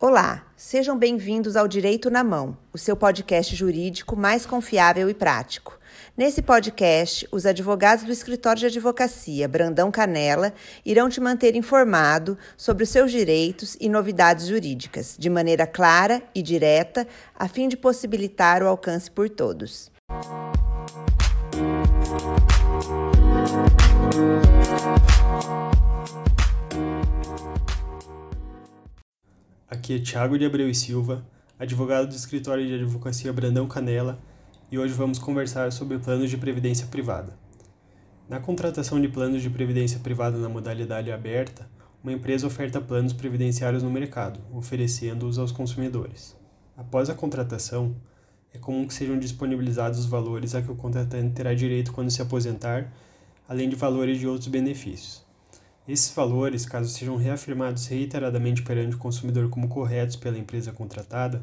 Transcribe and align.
Olá, 0.00 0.46
sejam 0.56 0.96
bem-vindos 0.96 1.56
ao 1.56 1.66
Direito 1.66 2.08
na 2.08 2.22
Mão, 2.22 2.56
o 2.72 2.78
seu 2.78 2.96
podcast 2.96 3.56
jurídico 3.56 4.14
mais 4.14 4.46
confiável 4.46 5.10
e 5.10 5.14
prático. 5.14 5.76
Nesse 6.16 6.40
podcast, 6.40 7.26
os 7.32 7.44
advogados 7.44 8.04
do 8.04 8.12
escritório 8.12 8.60
de 8.60 8.66
advocacia 8.66 9.48
Brandão 9.48 9.90
Canela 9.90 10.54
irão 10.86 11.08
te 11.08 11.20
manter 11.20 11.56
informado 11.56 12.38
sobre 12.56 12.84
os 12.84 12.90
seus 12.90 13.10
direitos 13.10 13.76
e 13.80 13.88
novidades 13.88 14.46
jurídicas, 14.46 15.16
de 15.18 15.28
maneira 15.28 15.66
clara 15.66 16.22
e 16.32 16.42
direta, 16.42 17.04
a 17.34 17.48
fim 17.48 17.66
de 17.66 17.76
possibilitar 17.76 18.62
o 18.62 18.68
alcance 18.68 19.10
por 19.10 19.28
todos. 19.28 19.90
Aqui 29.70 29.96
é 29.96 29.98
Thiago 29.98 30.38
de 30.38 30.46
Abreu 30.46 30.70
e 30.70 30.74
Silva, 30.74 31.22
advogado 31.58 32.08
do 32.08 32.14
escritório 32.14 32.66
de 32.66 32.72
advocacia 32.72 33.30
Brandão 33.34 33.68
Canela, 33.68 34.18
e 34.72 34.78
hoje 34.78 34.94
vamos 34.94 35.18
conversar 35.18 35.70
sobre 35.72 35.98
planos 35.98 36.30
de 36.30 36.38
previdência 36.38 36.86
privada. 36.86 37.38
Na 38.30 38.40
contratação 38.40 38.98
de 38.98 39.08
planos 39.08 39.42
de 39.42 39.50
previdência 39.50 40.00
privada 40.00 40.38
na 40.38 40.48
modalidade 40.48 41.12
aberta, 41.12 41.68
uma 42.02 42.14
empresa 42.14 42.46
oferta 42.46 42.80
planos 42.80 43.12
previdenciários 43.12 43.82
no 43.82 43.90
mercado, 43.90 44.40
oferecendo-os 44.54 45.38
aos 45.38 45.52
consumidores. 45.52 46.34
Após 46.74 47.10
a 47.10 47.14
contratação, 47.14 47.94
é 48.54 48.58
comum 48.58 48.86
que 48.86 48.94
sejam 48.94 49.18
disponibilizados 49.18 49.98
os 49.98 50.06
valores 50.06 50.54
a 50.54 50.62
que 50.62 50.72
o 50.72 50.76
contratante 50.76 51.34
terá 51.34 51.52
direito 51.52 51.92
quando 51.92 52.10
se 52.10 52.22
aposentar, 52.22 52.90
além 53.46 53.68
de 53.68 53.76
valores 53.76 54.18
de 54.18 54.26
outros 54.26 54.48
benefícios. 54.48 55.27
Esses 55.88 56.14
valores, 56.14 56.66
caso 56.66 56.90
sejam 56.90 57.16
reafirmados 57.16 57.86
reiteradamente 57.86 58.62
perante 58.62 58.94
o 58.94 58.98
consumidor 58.98 59.48
como 59.48 59.68
corretos 59.68 60.16
pela 60.16 60.36
empresa 60.36 60.70
contratada, 60.70 61.42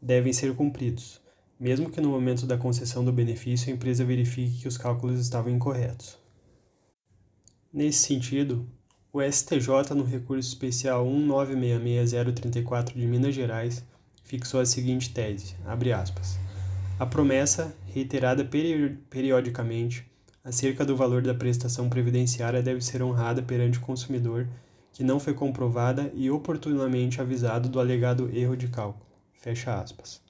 devem 0.00 0.32
ser 0.32 0.54
cumpridos, 0.54 1.20
mesmo 1.58 1.90
que 1.90 2.00
no 2.00 2.10
momento 2.10 2.46
da 2.46 2.56
concessão 2.56 3.04
do 3.04 3.12
benefício 3.12 3.68
a 3.68 3.74
empresa 3.74 4.04
verifique 4.04 4.60
que 4.60 4.68
os 4.68 4.78
cálculos 4.78 5.18
estavam 5.18 5.52
incorretos. 5.52 6.16
Nesse 7.72 8.06
sentido, 8.06 8.64
o 9.12 9.20
STJ, 9.20 9.92
no 9.96 10.04
recurso 10.04 10.48
especial 10.48 11.04
1966034 11.04 12.94
de 12.94 13.06
Minas 13.08 13.34
Gerais, 13.34 13.84
fixou 14.22 14.60
a 14.60 14.66
seguinte 14.66 15.12
tese, 15.12 15.56
aspas, 15.66 16.38
a 16.96 17.04
promessa, 17.04 17.74
reiterada 17.88 18.44
periodicamente, 18.44 20.08
acerca 20.44 20.84
do 20.84 20.96
valor 20.96 21.22
da 21.22 21.34
prestação 21.34 21.88
previdenciária 21.88 22.62
deve 22.62 22.80
ser 22.80 23.02
honrada 23.02 23.42
perante 23.42 23.78
o 23.78 23.82
consumidor 23.82 24.48
que 24.92 25.04
não 25.04 25.20
foi 25.20 25.34
comprovada 25.34 26.10
e 26.14 26.30
oportunamente 26.30 27.20
avisado 27.20 27.68
do 27.68 27.78
alegado 27.78 28.30
erro 28.34 28.56
de 28.56 28.68
cálculo. 28.68 29.06
Fecha 29.34 29.80
aspas. 29.80 30.20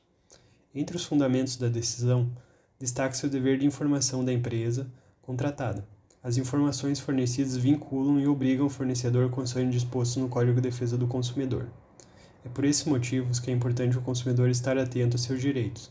Entre 0.75 0.97
os 0.97 1.05
fundamentos 1.05 1.57
da 1.57 1.69
decisão, 1.69 2.31
destaca-se 2.79 3.27
o 3.27 3.31
dever 3.31 3.59
de 3.59 3.67
informação 3.67 4.25
da 4.25 4.33
empresa 4.33 4.91
contratada. 5.23 5.87
As 6.23 6.37
informações 6.37 7.01
fornecidas 7.01 7.57
vinculam 7.57 8.21
e 8.21 8.29
obrigam 8.29 8.67
o 8.67 8.71
fornecedor 8.71 9.31
conforme 9.31 9.71
disposto 9.71 10.21
no 10.21 10.29
Código 10.29 10.61
de 10.61 10.69
Defesa 10.69 10.97
do 10.97 11.07
Consumidor. 11.07 11.67
É 12.45 12.49
por 12.49 12.65
esses 12.65 12.85
motivos 12.85 13.41
que 13.41 13.51
é 13.51 13.55
importante 13.55 13.97
o 13.97 14.03
consumidor 14.03 14.51
estar 14.51 14.77
atento 14.79 15.17
a 15.17 15.19
seus 15.19 15.41
direitos, 15.41 15.91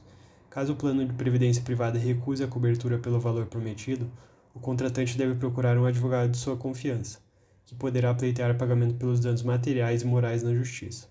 Caso 0.49 0.73
o 0.73 0.75
plano 0.75 1.05
de 1.05 1.13
previdência 1.13 1.61
privada 1.61 1.99
recuse 1.99 2.43
a 2.43 2.47
cobertura 2.47 2.97
pelo 2.97 3.19
valor 3.19 3.45
prometido, 3.45 4.09
o 4.53 4.59
contratante 4.59 5.17
deve 5.17 5.35
procurar 5.35 5.77
um 5.77 5.85
advogado 5.85 6.31
de 6.31 6.37
sua 6.37 6.57
confiança, 6.57 7.19
que 7.65 7.75
poderá 7.75 8.13
pleitear 8.13 8.57
pagamento 8.57 8.95
pelos 8.95 9.19
danos 9.19 9.43
materiais 9.43 10.01
e 10.01 10.07
morais 10.07 10.41
na 10.41 10.53
justiça. 10.53 11.07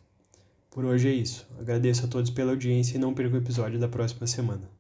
Por 0.70 0.84
hoje 0.84 1.08
é 1.08 1.12
isso. 1.12 1.48
Agradeço 1.58 2.04
a 2.04 2.08
todos 2.08 2.30
pela 2.30 2.52
audiência 2.52 2.96
e 2.96 3.00
não 3.00 3.14
perca 3.14 3.36
o 3.36 3.38
episódio 3.38 3.78
da 3.78 3.88
próxima 3.88 4.26
semana. 4.26 4.78